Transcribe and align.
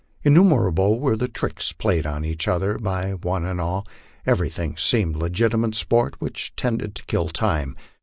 Innumerable 0.23 0.99
were 0.99 1.15
the 1.15 1.27
tricks 1.27 1.71
played 1.73 2.07
on 2.07 2.25
each 2.25 2.47
other 2.47 2.79
by 2.79 3.11
one 3.13 3.45
and 3.45 3.61
all; 3.61 3.85
every 4.25 4.49
thing 4.49 4.75
seemed 4.75 5.15
legitimate 5.15 5.75
sport 5.75 6.15
which 6.19 6.55
tended 6.55 6.95
to 6.95 7.05
kill 7.05 7.29
time. 7.29 7.75